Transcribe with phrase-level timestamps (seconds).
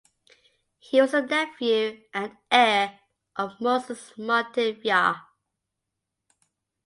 [0.79, 3.01] He was the nephew and heir
[3.35, 5.21] of Moses Montefiore.